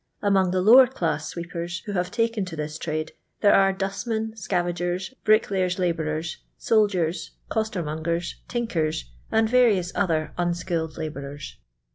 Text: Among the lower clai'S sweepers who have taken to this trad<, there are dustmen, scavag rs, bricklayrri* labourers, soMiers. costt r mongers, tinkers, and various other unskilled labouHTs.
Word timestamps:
Among 0.23 0.49
the 0.49 0.61
lower 0.63 0.87
clai'S 0.87 1.25
sweepers 1.27 1.83
who 1.85 1.91
have 1.91 2.09
taken 2.09 2.43
to 2.45 2.55
this 2.55 2.79
trad<, 2.79 3.11
there 3.41 3.53
are 3.53 3.71
dustmen, 3.71 4.33
scavag 4.35 4.81
rs, 4.95 5.13
bricklayrri* 5.23 5.77
labourers, 5.77 6.37
soMiers. 6.59 7.29
costt 7.49 7.77
r 7.77 7.83
mongers, 7.83 8.33
tinkers, 8.47 9.11
and 9.31 9.47
various 9.47 9.91
other 9.93 10.33
unskilled 10.39 10.95
labouHTs. 10.95 11.57